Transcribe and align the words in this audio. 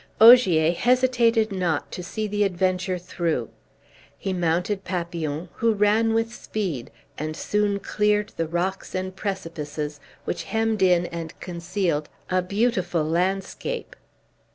Ogier 0.19 0.71
hesitated 0.71 1.51
not 1.51 1.91
to 1.91 2.01
see 2.01 2.25
the 2.27 2.43
adventure 2.43 2.97
through; 2.97 3.51
he 4.17 4.33
mounted 4.33 4.83
Papillon, 4.83 5.49
who 5.57 5.73
ran 5.75 6.15
with 6.15 6.33
speed, 6.33 6.89
and 7.19 7.37
soon 7.37 7.79
cleared 7.79 8.33
the 8.35 8.47
rocks 8.47 8.95
and 8.95 9.15
precipices 9.15 9.99
which 10.25 10.45
hemmed 10.45 10.81
in 10.81 11.05
and 11.05 11.39
concealed 11.39 12.09
a 12.31 12.41
beautiful 12.41 13.03
landscape. 13.03 13.95